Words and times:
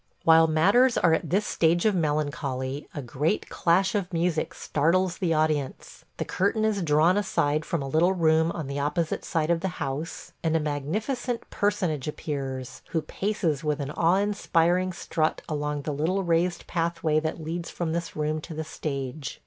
While 0.23 0.47
matters 0.47 0.97
are 0.97 1.13
at 1.13 1.29
this 1.29 1.45
stage 1.45 1.85
of 1.85 1.93
melancholy, 1.93 2.87
a 2.95 3.03
great 3.03 3.49
clash 3.49 3.93
of 3.93 4.11
music 4.11 4.55
startles 4.55 5.19
the 5.19 5.31
audience, 5.35 6.05
the 6.17 6.25
curtain 6.25 6.65
is 6.65 6.81
drawn 6.81 7.17
aside 7.17 7.65
from 7.65 7.83
a 7.83 7.87
little 7.87 8.13
room 8.13 8.51
on 8.53 8.65
the 8.65 8.79
opposite 8.79 9.23
side 9.23 9.51
of 9.51 9.59
the 9.59 9.67
house, 9.77 10.33
and 10.41 10.55
a 10.55 10.59
magnificent 10.59 11.47
personage 11.51 12.07
appears, 12.07 12.81
who 12.89 13.03
paces 13.03 13.63
with 13.63 13.79
an 13.79 13.91
awe 13.91 14.15
inspiring 14.17 14.91
strut 14.91 15.43
along 15.47 15.83
the 15.83 15.93
little 15.93 16.23
raised 16.23 16.65
pathway 16.65 17.19
that 17.19 17.39
leads 17.39 17.69
from 17.69 17.93
this 17.93 18.15
room 18.15 18.41
to 18.41 18.55
the 18.55 18.63
stage. 18.63 19.39